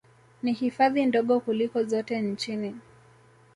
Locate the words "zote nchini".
1.83-2.75